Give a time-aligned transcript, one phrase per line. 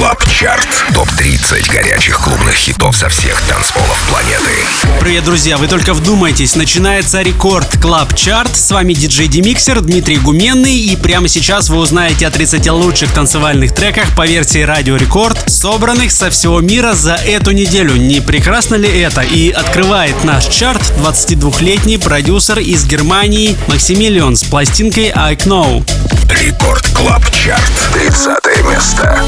[0.00, 0.66] Клаб Чарт.
[0.94, 4.64] Топ-30 горячих клубных хитов со всех танцполов планеты.
[4.98, 5.58] Привет, друзья!
[5.58, 6.56] Вы только вдумайтесь.
[6.56, 8.56] Начинается рекорд Клаб Чарт.
[8.56, 10.74] С вами диджей Демиксер Дмитрий Гуменный.
[10.74, 16.12] И прямо сейчас вы узнаете о 30 лучших танцевальных треках по версии Радио Рекорд, собранных
[16.12, 17.96] со всего мира за эту неделю.
[17.96, 19.20] Не прекрасно ли это?
[19.20, 25.84] И открывает наш чарт 22-летний продюсер из Германии Максимилион с пластинкой I Know.
[26.30, 27.72] Рекорд Клаб Чарт.
[27.92, 29.26] 30 место.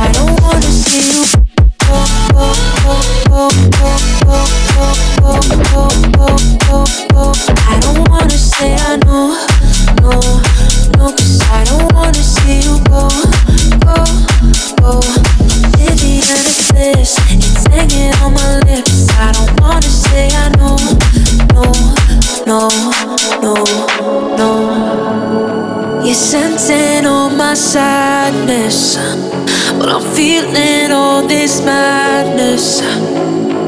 [0.00, 0.37] I don't
[28.68, 32.82] but I'm feeling all this madness.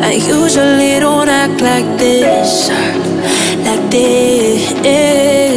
[0.03, 2.69] I usually don't act like this,
[3.65, 5.50] like this.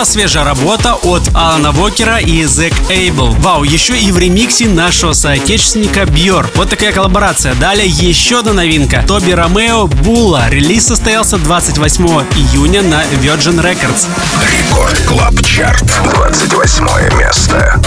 [0.00, 3.32] Была свежая работа от Алана Вокера и Зек Эйбл.
[3.40, 6.48] Вау, еще и в ремиксе нашего соотечественника Бьор.
[6.54, 7.54] Вот такая коллаборация.
[7.56, 9.04] Далее еще одна новинка.
[9.06, 10.48] Тоби Ромео Була.
[10.48, 14.06] Релиз состоялся 28 июня на Virgin Records.
[14.50, 15.84] Рекорд Клаб Чарт.
[16.14, 17.78] 28 место.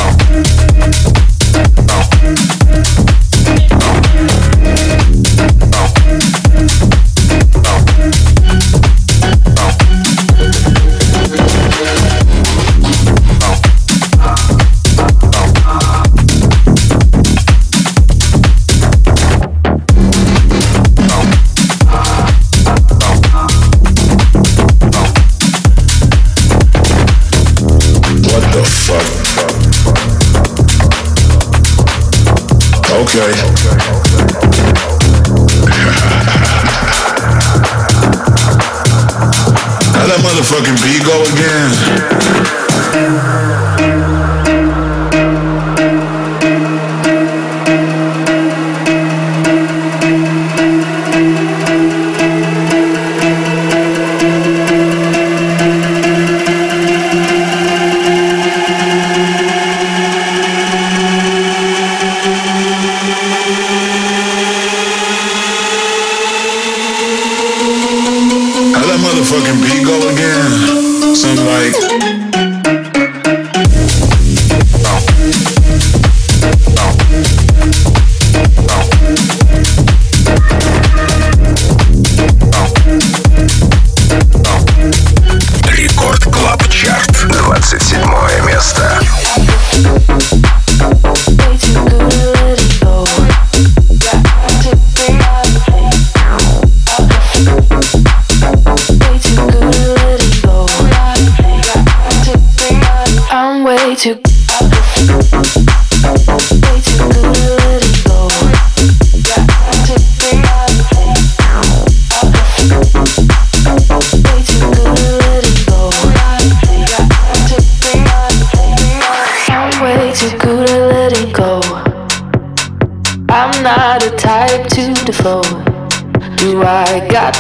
[40.34, 42.63] Motherfucking beat go again?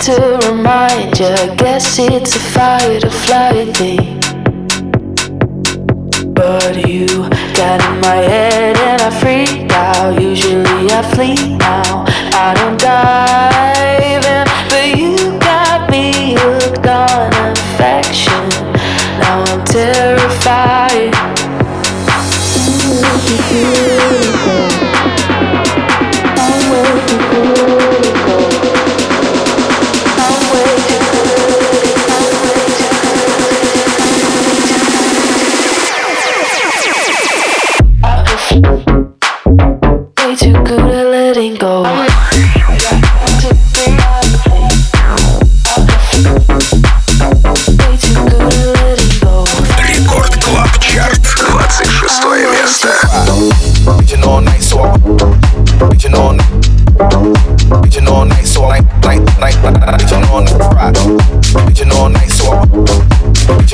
[0.03, 1.27] To remind you?
[1.27, 4.19] I Guess it's a fight or flight thing.
[6.33, 7.07] But you
[7.55, 10.21] got in my head and I freak out.
[10.21, 12.03] Usually I flee now.
[12.35, 12.82] I don't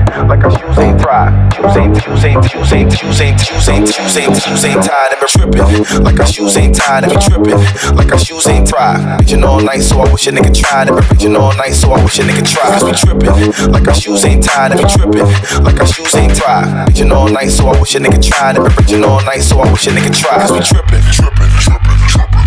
[2.67, 5.21] shoes ain't, shoes ain't, shoes ain't, shoes ain't, shoes ain't, tied up.
[5.21, 7.11] We tripping like our shoes ain't tied up.
[7.11, 9.19] We tripping like our shoes ain't tied.
[9.19, 10.91] Reaching all night, so I wish a nigga tried it.
[10.91, 12.79] But reaching all night, so I wish a nigga tried.
[12.79, 14.77] Cause we tripping like our shoes ain't tied up.
[14.79, 16.87] We tripping like our shoes ain't tied.
[16.87, 18.59] Reaching all night, so I wish a nigga tried it.
[18.59, 20.41] But reaching all night, so I wish a nigga tried.
[20.41, 22.43] Cause we tripping, tripping, tripping, tripping,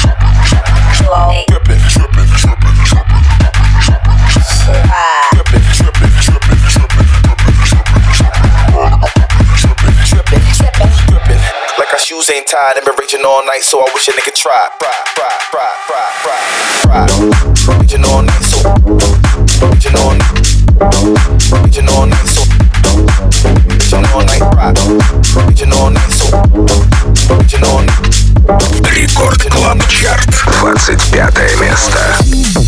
[0.00, 0.30] tripping,
[0.96, 1.49] tripping,
[12.49, 14.67] shoes ain't tied and been reaching all night, so I wish a nigga try.
[14.79, 17.07] Try, try, try, try, try,
[17.65, 17.77] try.
[17.79, 18.57] Reaching all night, so
[19.69, 20.41] reaching all night,
[21.63, 22.43] reaching all night, so
[23.69, 24.77] reaching all night, right.
[25.47, 26.37] Reaching all night, so
[27.37, 28.15] reaching all night.
[28.93, 30.29] Рекорд Клаб Чарт.
[30.59, 32.58] 25 место.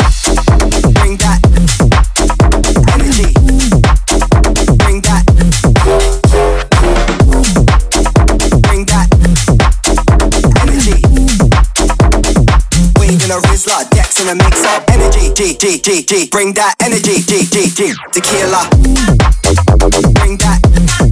[13.32, 15.32] A Rizla, Dex in a mix up energy.
[15.32, 16.28] G G G G.
[16.28, 17.22] Bring that energy.
[17.22, 17.94] G G G.
[18.12, 18.68] Tequila.
[20.12, 21.11] Bring that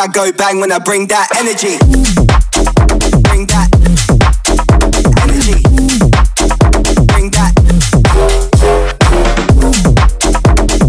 [0.00, 1.78] Crowd go bang when I bring that energy.
[3.22, 3.68] Bring that
[5.22, 5.62] energy.
[7.06, 7.52] Bring that.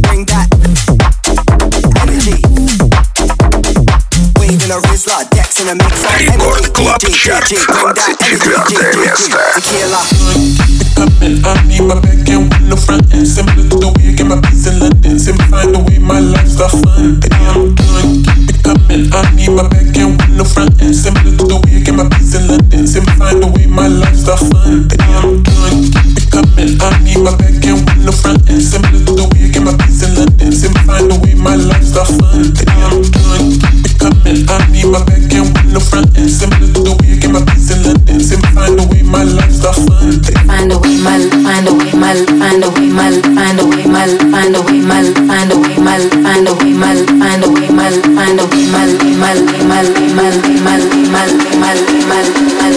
[0.07, 0.47] Bring that
[2.01, 2.39] energy.
[4.39, 6.71] Weed in a Rizla, Dex in a mix of Рекорд energy.
[6.71, 7.47] Клаб G, G, Чарт.
[7.47, 8.50] G, bring that energy.
[8.50, 9.38] 24 место.
[9.55, 10.67] Tequila.
[10.97, 11.45] coming.
[11.45, 13.27] I need my back and window front end.
[13.27, 15.19] Similar to the way I get my peace in London.
[15.19, 17.19] Simplify the way my lifestyle fun.
[17.21, 18.24] Baby, I'm done.
[18.50, 18.50] Keep
[18.92, 19.14] it.
[19.14, 20.94] I need my back and window front end.
[20.94, 22.87] Similar to the way I get my peace in London.
[22.87, 24.88] Simplify the way my lifestyle fun.
[24.88, 25.80] Baby, I'm done.
[25.88, 26.72] Keep it coming.
[26.80, 28.62] I need my back and window front end.
[28.62, 30.52] Similar to the way I get my peace in London.
[30.52, 32.52] Simplify the way my lifestyle fun.
[32.52, 33.81] Baby, I'm done.
[34.32, 34.48] Coming.
[34.48, 36.30] I need my back and window front end.
[36.30, 38.20] Similar to the way I get my peace in London.
[38.20, 40.22] Simplify the way my life's the fun.
[40.46, 43.84] Find a way, my find a way, my find a way, my find a way,
[43.84, 47.48] my find a way, my find a way, my find a way, my find a
[47.52, 48.84] way, my find a way, my
[49.22, 51.76] my my my my my
[52.08, 52.72] my my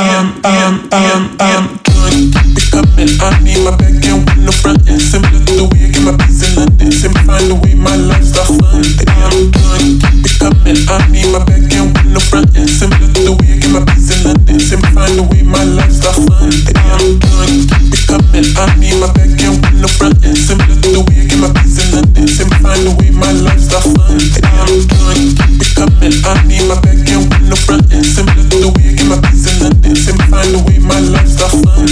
[0.00, 2.32] Um, um, um, um, done.
[2.32, 2.49] Keep it
[2.80, 5.02] I need my back end with no front end.
[5.02, 6.88] Similar to the way I get my peace in London.
[6.88, 8.80] Simply find a way, my life's the fun.
[9.04, 10.00] I'm done.
[10.00, 10.80] Keep it coming.
[10.88, 12.72] I need my back end with no front end.
[12.72, 14.56] Similar to the way I get my peace in London.
[14.60, 16.48] Simply find a way, my life's the fun.
[16.80, 17.52] I'm done.
[17.68, 18.48] Keep it coming.
[18.56, 20.40] I need my back end with no front end.
[20.40, 22.24] Similar to the way I get my peace in London.
[22.32, 24.16] Simply find a way, my life's the fun.
[24.40, 25.20] I'm done.
[25.36, 26.16] Keep it coming.
[26.24, 28.08] I need my back end with no front end.
[28.08, 29.92] Similar to the way I get my peace in London.
[29.92, 31.84] Simply find a way, my life's the fun.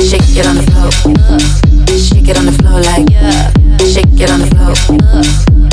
[0.00, 0.91] Shake it on the floor.
[1.97, 3.49] Shake it on the floor like yeah.
[3.79, 4.75] Shake it on the floor.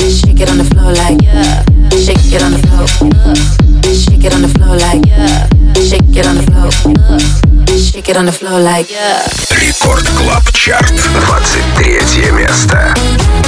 [0.09, 1.63] Shake it on the floor like yeah.
[2.01, 2.87] Shake it on the floor.
[3.93, 5.47] Shake it on the floor like yeah.
[5.85, 7.77] Shake it on the floor.
[7.77, 9.21] Shake it on the floor like yeah.
[9.51, 13.46] Рекорд Клаб Чарт, 23 место.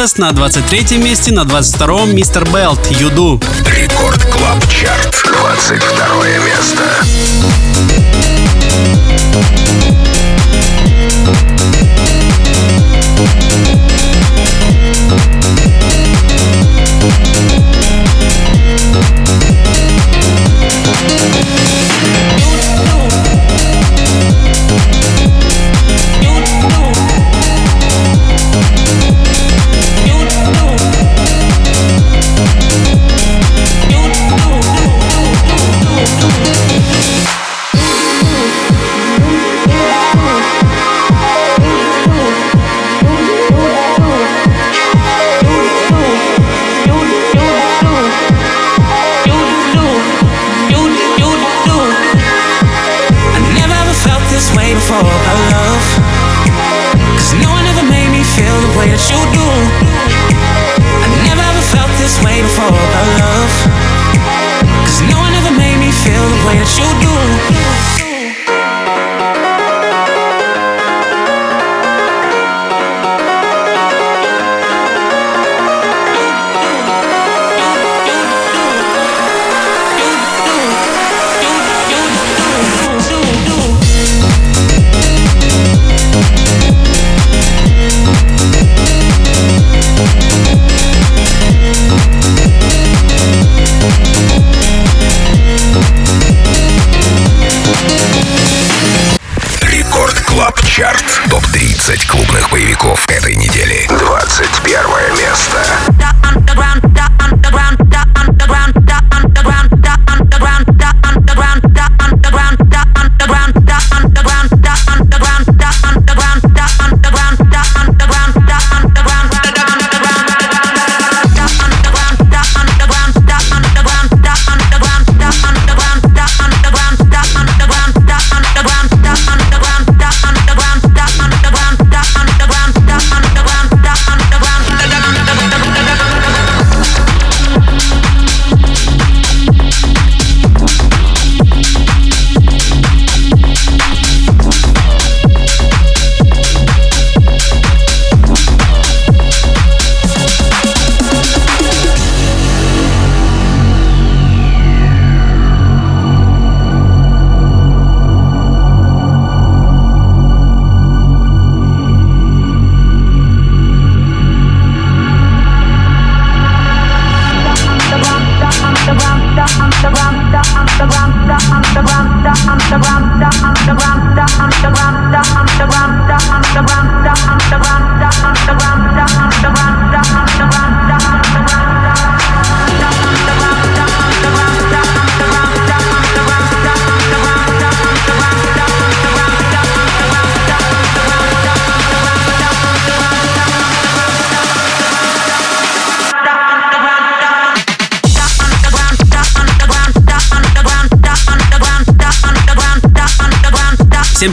[0.00, 3.38] Мендес на 23 месте, на 22-м Мистер Белт, Юду.
[3.66, 7.04] Рекорд Клаб Чарт, 22 место.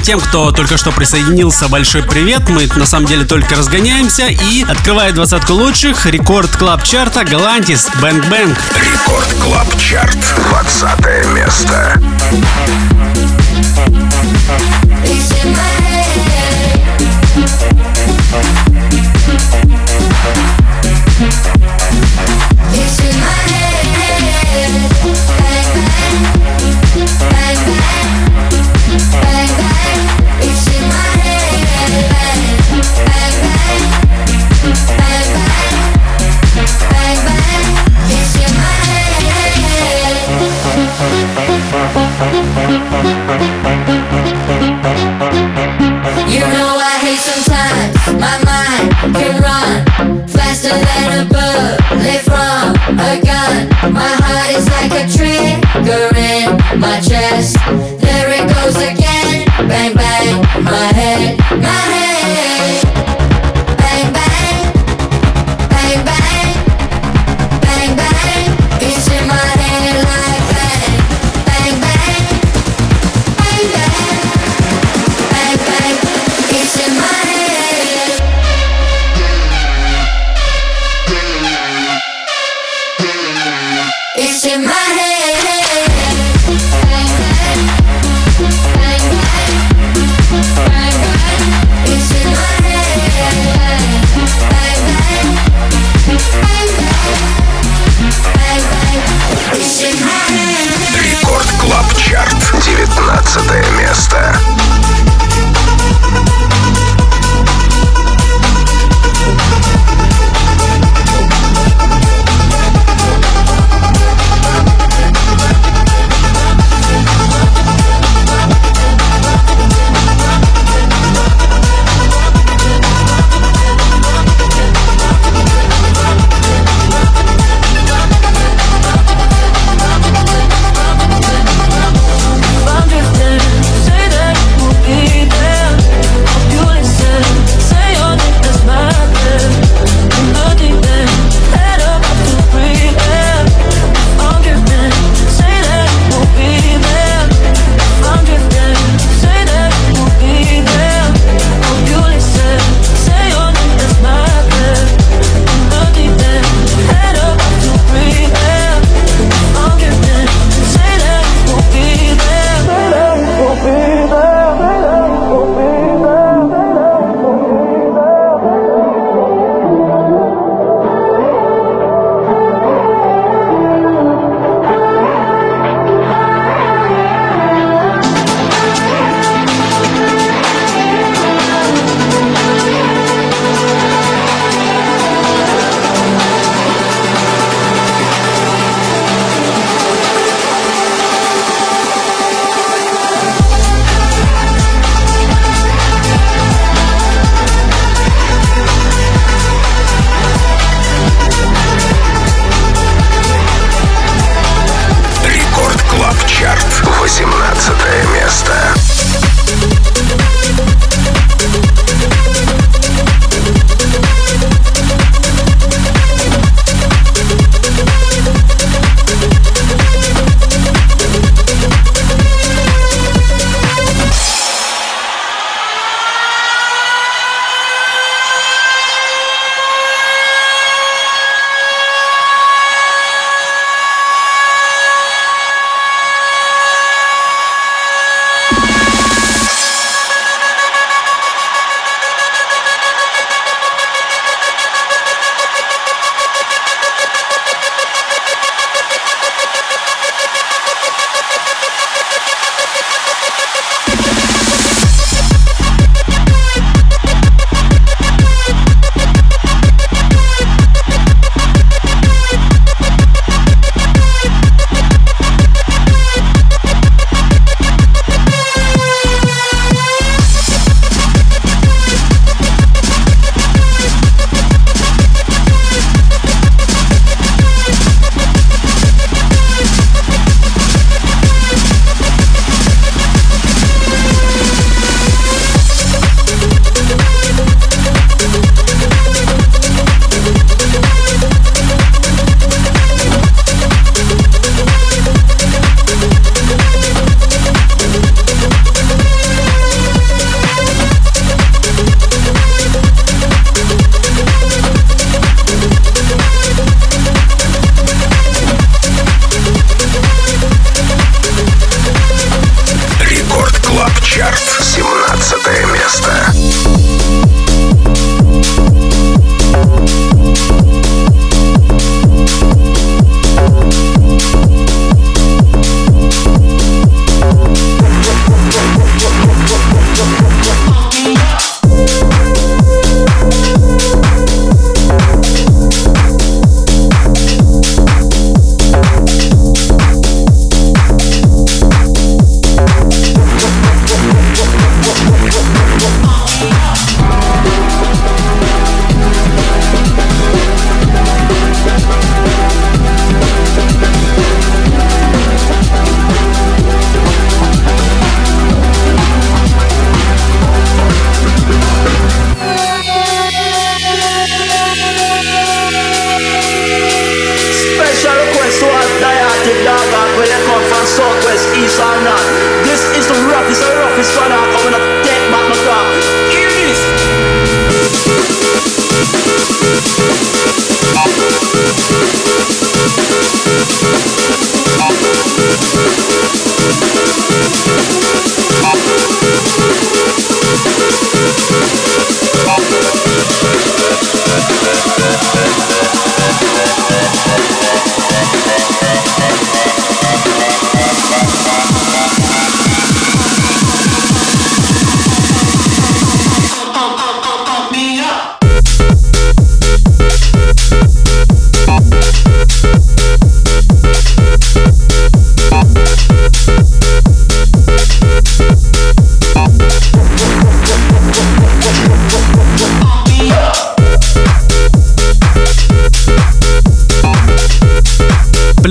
[0.08, 2.48] тем, кто только что присоединился, большой привет.
[2.48, 4.28] Мы на самом деле только разгоняемся.
[4.28, 8.58] И открывает двадцатку лучших рекорд клаб чарта Галантис Бэнк Бэнк.
[8.80, 10.18] Рекорд клаб чарт.
[10.50, 12.02] 20 место.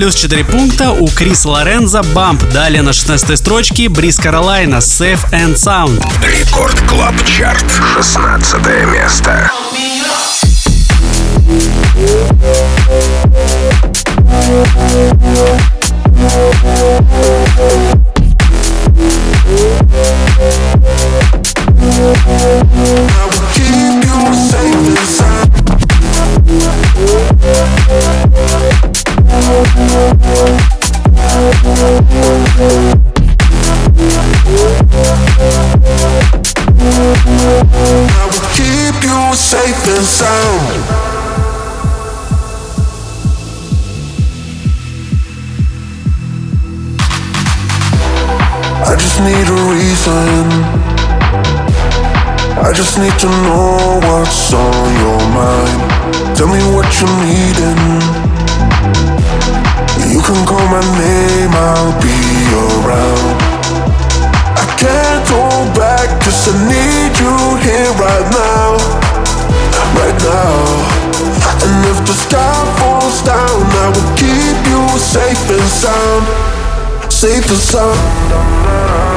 [0.07, 2.41] Плюс 4 пункта у Крис Лоренза Бамп.
[2.53, 6.01] Далее на 16 строчке Бриз Каролайна Safe and Sound.
[6.25, 7.65] Рекорд Клаб Чарт.
[7.97, 8.55] 16
[8.93, 9.51] место.
[23.19, 23.26] I
[52.77, 55.81] just need to know what's on your mind.
[56.37, 57.81] Tell me what you're needing.
[60.13, 62.21] You can call my name, I'll be
[62.53, 63.41] around.
[64.61, 68.77] I can't hold back, cause I need you here right now.
[69.97, 70.61] Right now.
[71.65, 76.29] And if the sky falls down, I will keep you safe and sound.
[77.11, 79.17] Safe and sound.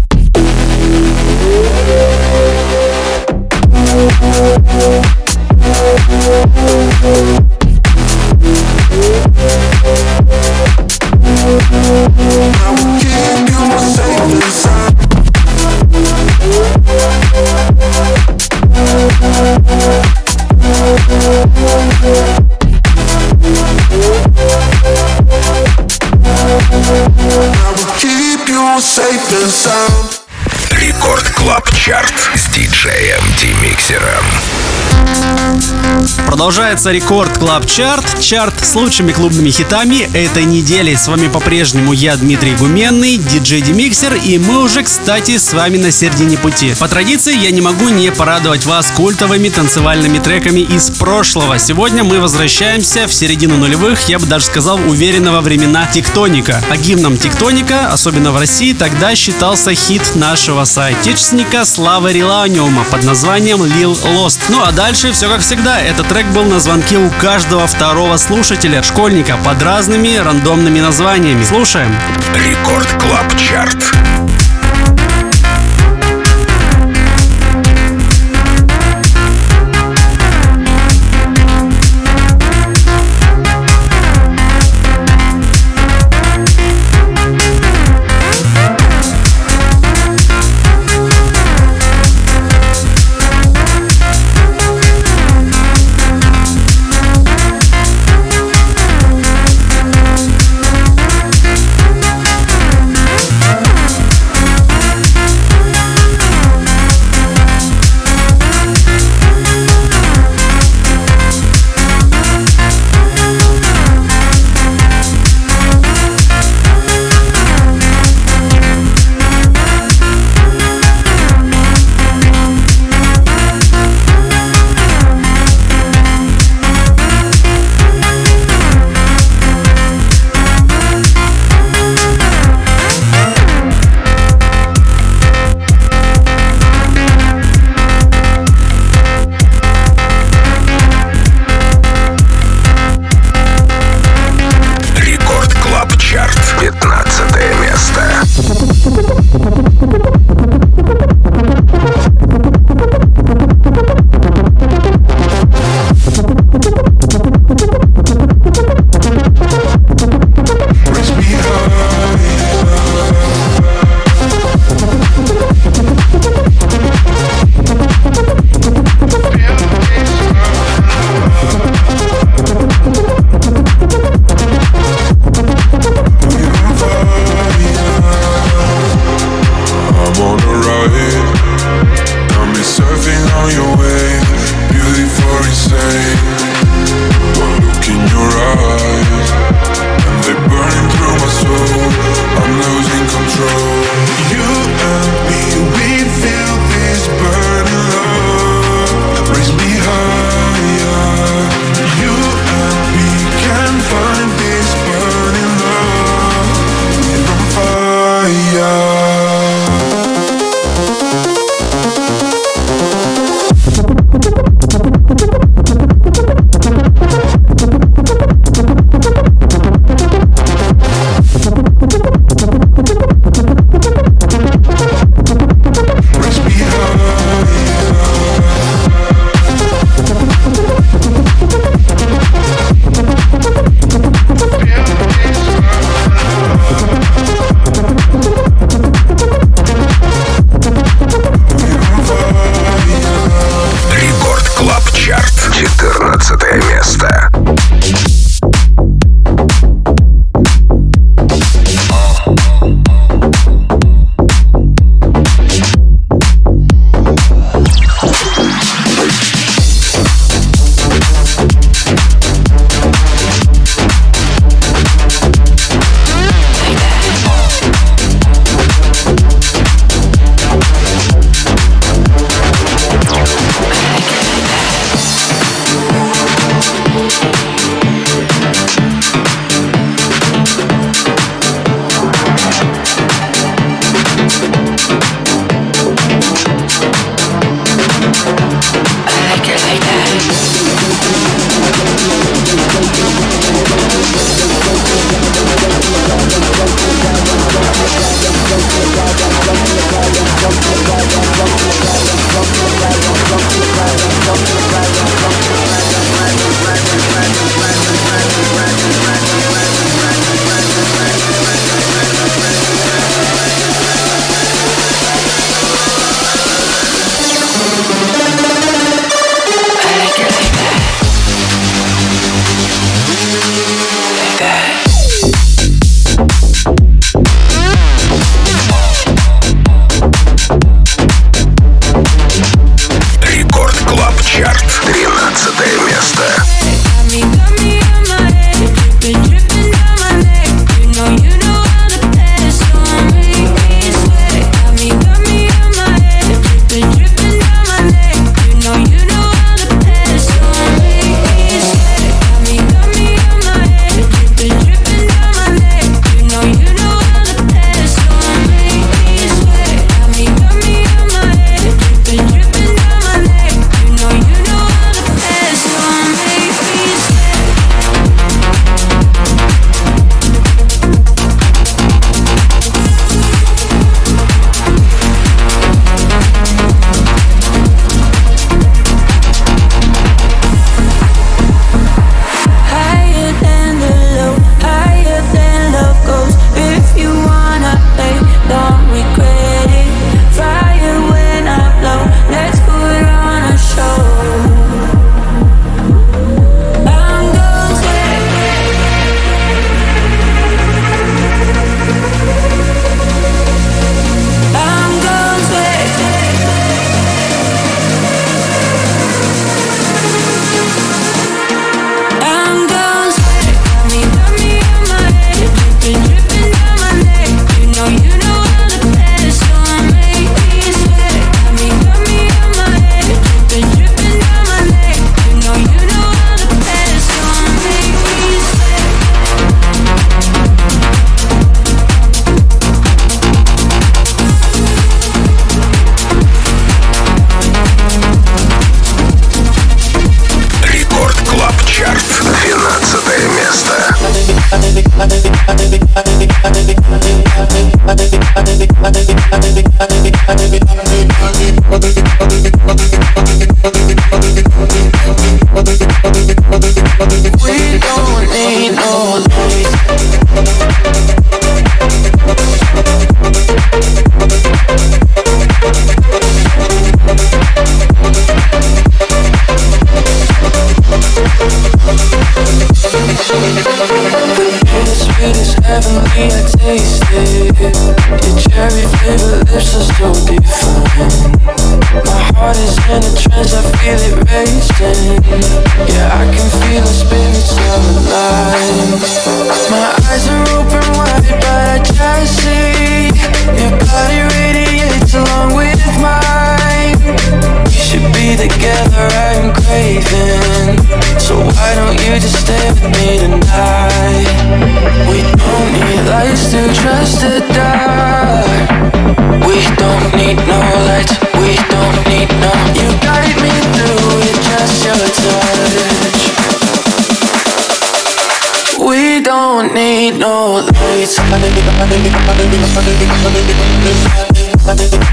[36.41, 40.95] Продолжается рекорд Клаб Чарт, чарт с лучшими клубными хитами этой недели.
[40.95, 45.91] С вами по-прежнему я, Дмитрий Гуменный, диджей Демиксер, и мы уже, кстати, с вами на
[45.91, 46.73] середине пути.
[46.79, 51.59] По традиции я не могу не порадовать вас культовыми танцевальными треками из прошлого.
[51.59, 56.59] Сегодня мы возвращаемся в середину нулевых, я бы даже сказал, уверенно во времена Тектоника.
[56.71, 63.61] А гимном Тектоника, особенно в России, тогда считался хит нашего соотечественника Славы Реланиума под названием
[63.61, 64.39] Lil Lost.
[64.49, 65.79] Ну а дальше все как всегда.
[65.79, 71.43] Этот трек был на звонке у каждого второго слушателя, школьника, под разными рандомными названиями.
[71.43, 71.93] Слушаем.
[72.33, 74.30] Рекорд Клаб Чарт.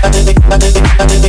[0.01, 1.28] Bye.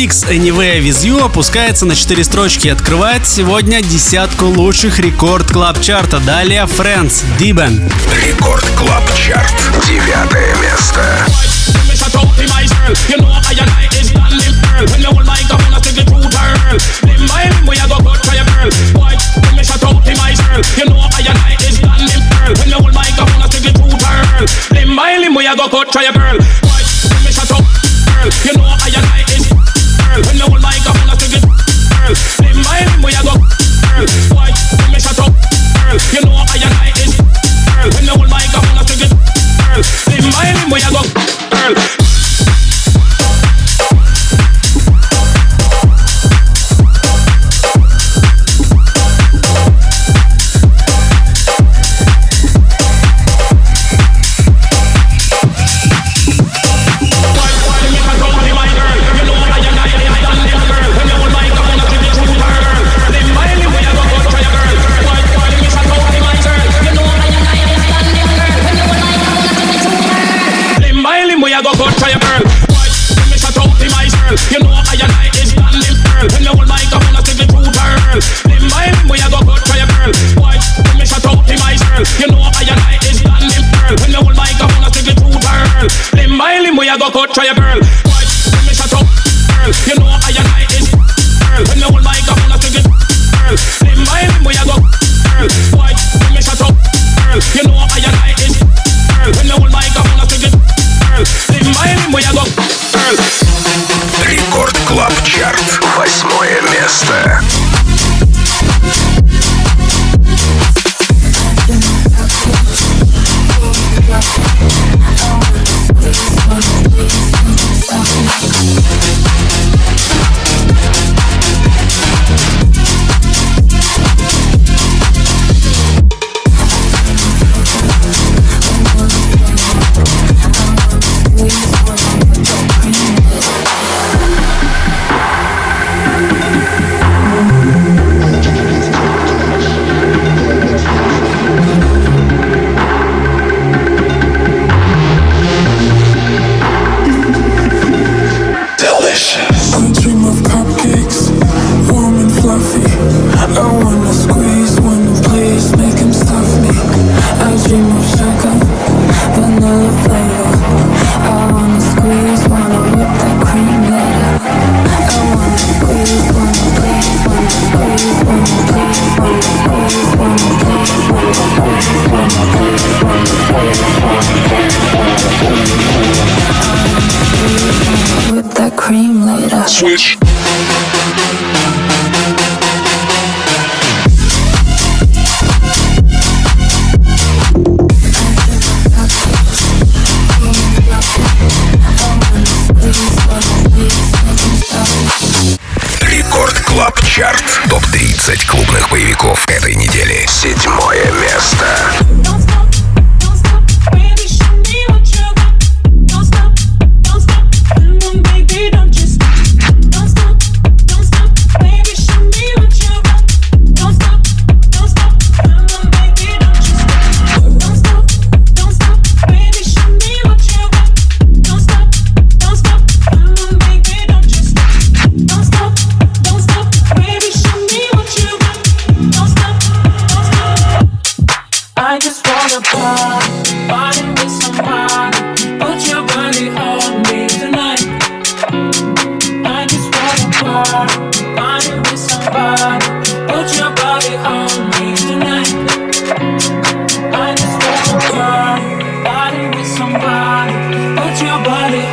[0.00, 5.78] Six Anywhere With You опускается на 4 строчки и открывает сегодня десятку лучших рекорд клаб
[5.82, 6.20] чарта.
[6.20, 7.86] Далее Friends, Дибен.
[8.24, 9.52] Рекорд клаб чарт.
[9.86, 11.04] Девятое место.
[13.10, 13.44] You know I
[21.20, 22.54] and I is done, girl.
[22.56, 24.46] When you hold microphone, I stick it through, girl.
[24.72, 26.39] Limb by limb, we a go cut, try a girl.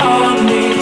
[0.02, 0.77] on me.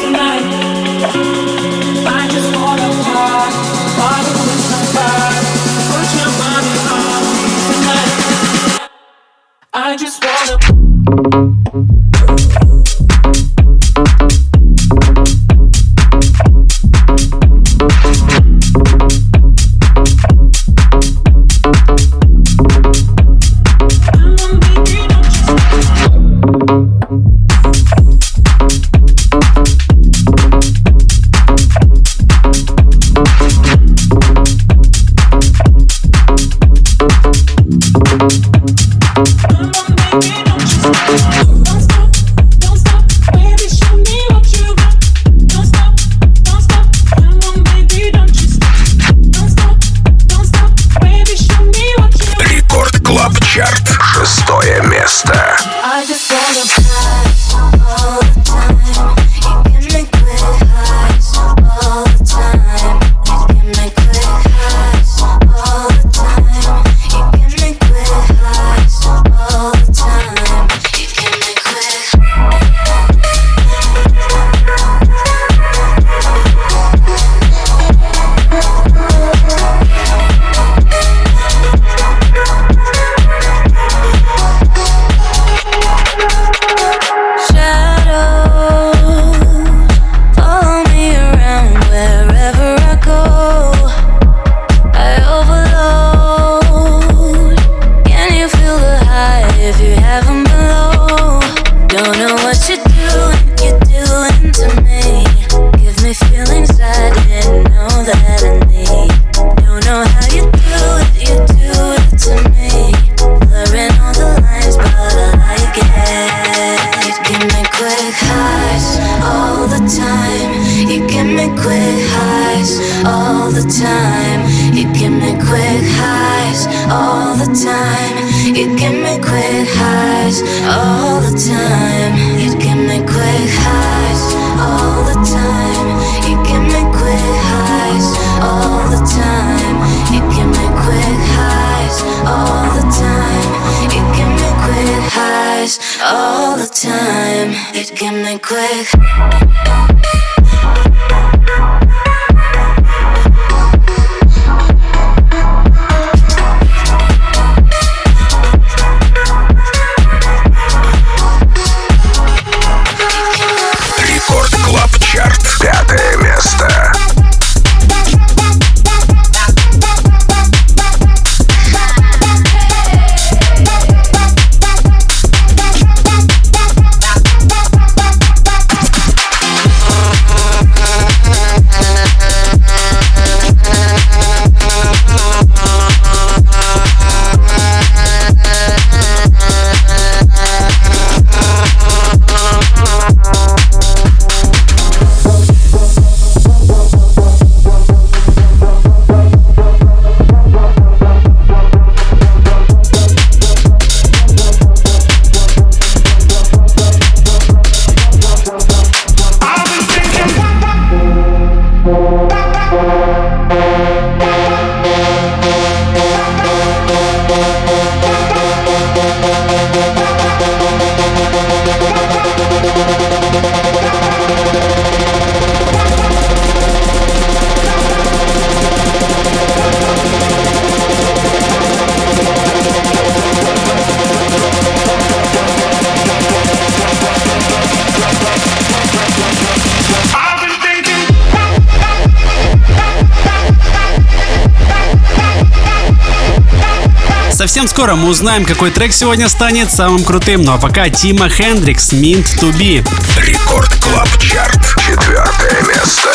[247.86, 250.41] Скоро мы узнаем, какой трек сегодня станет самым крутым.
[250.41, 252.83] Ну а пока Тима Хендрикс, Mint to Be.
[253.23, 254.59] Рекорд Клаб Чарт.
[254.83, 256.14] Четвертое место.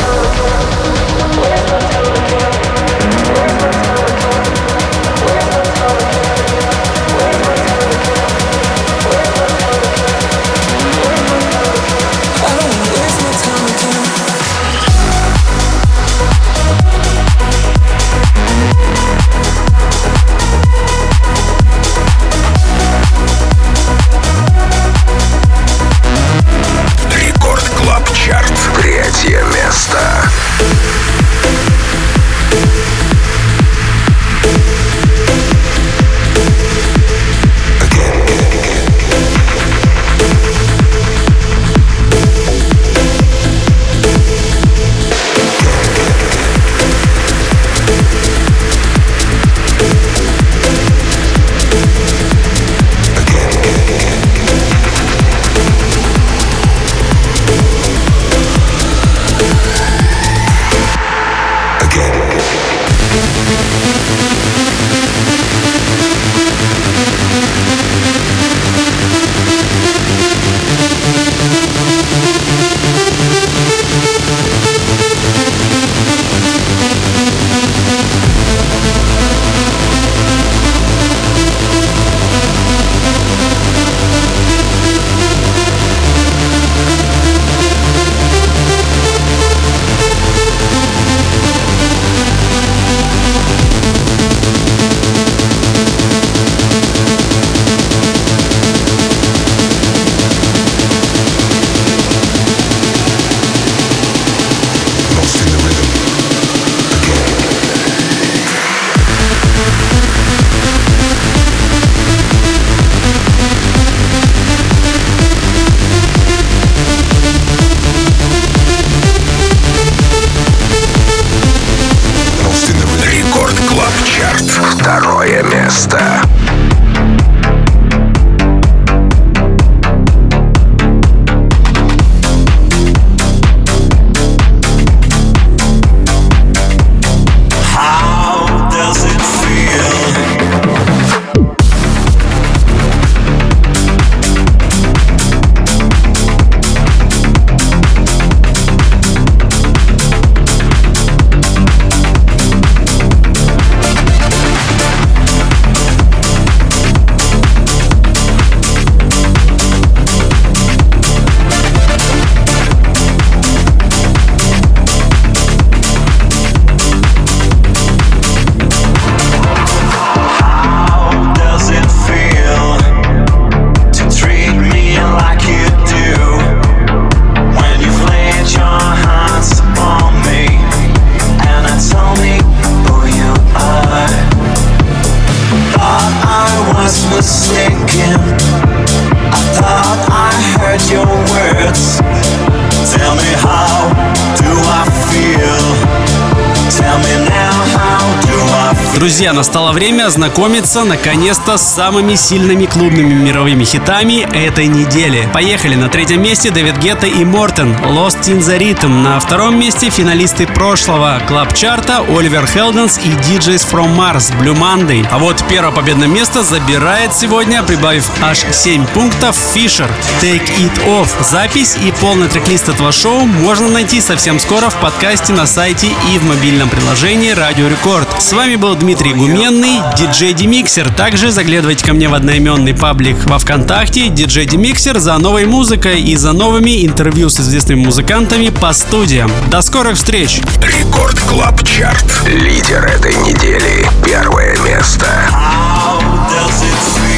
[199.33, 205.27] Настало время ознакомиться наконец-то с самыми сильными клубными мировыми хитами этой недели.
[205.33, 205.75] Поехали!
[205.75, 209.01] На третьем месте Дэвид Гетта и Мортен Lost in the Rhythm.
[209.01, 215.07] На втором месте финалисты прошлого клаб чарта Оливер Хелденс и DJs from Mars Blue Monday.
[215.09, 219.89] А вот первое победное место забирает сегодня, прибавив аж 7 пунктов, Fisher
[220.21, 221.07] Take It Off.
[221.23, 226.17] Запись и полный трек-лист этого шоу можно найти совсем скоро в подкасте на сайте и
[226.19, 228.07] в мобильном приложении Радио Рекорд.
[228.21, 230.91] С вами был Дмитрий Гуменный, диджей Демиксер.
[230.91, 236.15] Также заглядывайте ко мне в одноименный паблик во Вконтакте, диджей Демиксер за новой музыкой и
[236.15, 239.31] за новыми интервью с известными музыкантами по студиям.
[239.51, 240.41] До скорых встреч!
[240.63, 242.03] Рекорд Клаб Чарт.
[242.25, 243.87] Лидер этой недели.
[244.03, 245.05] Первое место.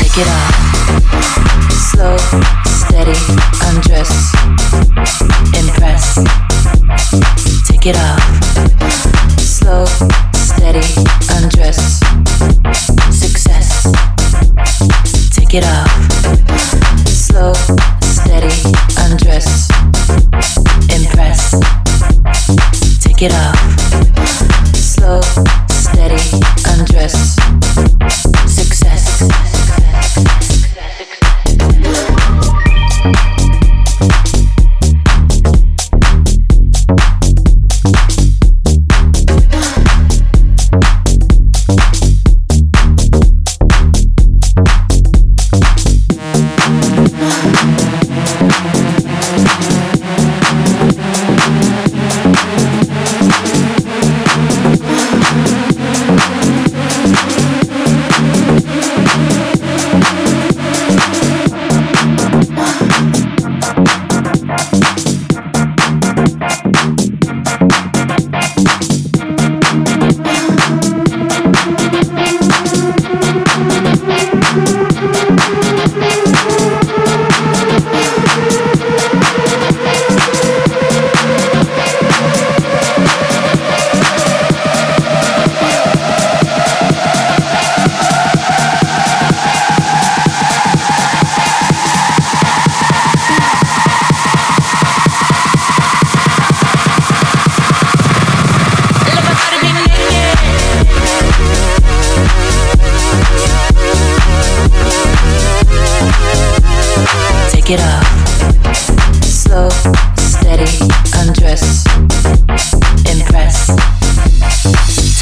[0.01, 0.73] Take it off.
[1.71, 2.17] Slow,
[2.65, 3.15] steady,
[3.69, 4.11] undress.
[5.53, 6.19] Impress.
[7.65, 8.21] Take it off.
[9.37, 9.87] Slow,
[10.63, 10.79] steady,
[11.35, 11.99] undress.
[13.11, 13.91] Success.
[15.35, 15.91] Take it off.
[17.05, 17.51] Slow,
[18.01, 18.47] steady,
[18.97, 19.67] undress.
[20.89, 21.51] Impress.
[23.03, 23.92] Take it off.